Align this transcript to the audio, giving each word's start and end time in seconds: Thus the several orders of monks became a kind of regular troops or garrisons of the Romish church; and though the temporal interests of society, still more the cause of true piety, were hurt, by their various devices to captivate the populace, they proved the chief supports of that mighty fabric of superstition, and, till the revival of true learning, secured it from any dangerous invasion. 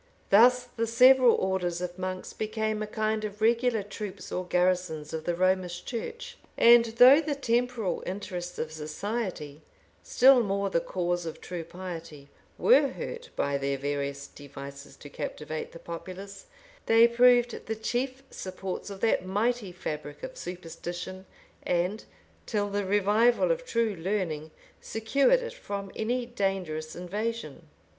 Thus 0.31 0.63
the 0.63 0.87
several 0.87 1.35
orders 1.35 1.79
of 1.79 1.99
monks 1.99 2.33
became 2.33 2.81
a 2.81 2.87
kind 2.87 3.23
of 3.23 3.39
regular 3.39 3.83
troops 3.83 4.31
or 4.31 4.47
garrisons 4.47 5.13
of 5.13 5.25
the 5.25 5.35
Romish 5.35 5.85
church; 5.85 6.39
and 6.57 6.85
though 6.85 7.21
the 7.21 7.35
temporal 7.35 8.01
interests 8.07 8.57
of 8.57 8.71
society, 8.71 9.61
still 10.01 10.41
more 10.41 10.71
the 10.71 10.79
cause 10.79 11.27
of 11.27 11.39
true 11.39 11.63
piety, 11.63 12.29
were 12.57 12.87
hurt, 12.87 13.29
by 13.35 13.59
their 13.59 13.77
various 13.77 14.25
devices 14.25 14.95
to 14.95 15.07
captivate 15.07 15.71
the 15.71 15.77
populace, 15.77 16.47
they 16.87 17.07
proved 17.07 17.67
the 17.67 17.75
chief 17.75 18.23
supports 18.31 18.89
of 18.89 19.01
that 19.01 19.23
mighty 19.23 19.71
fabric 19.71 20.23
of 20.23 20.35
superstition, 20.35 21.27
and, 21.61 22.05
till 22.47 22.71
the 22.71 22.85
revival 22.85 23.51
of 23.51 23.63
true 23.63 23.95
learning, 23.95 24.49
secured 24.81 25.43
it 25.43 25.53
from 25.53 25.91
any 25.95 26.25
dangerous 26.25 26.95
invasion. 26.95 27.67